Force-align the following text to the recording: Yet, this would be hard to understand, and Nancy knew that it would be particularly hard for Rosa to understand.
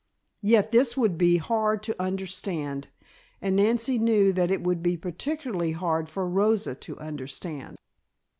Yet, 0.41 0.71
this 0.71 0.97
would 0.97 1.15
be 1.15 1.37
hard 1.37 1.83
to 1.83 2.01
understand, 2.01 2.87
and 3.39 3.55
Nancy 3.55 3.99
knew 3.99 4.33
that 4.33 4.49
it 4.49 4.63
would 4.63 4.81
be 4.81 4.97
particularly 4.97 5.73
hard 5.73 6.09
for 6.09 6.27
Rosa 6.27 6.73
to 6.73 6.97
understand. 6.97 7.77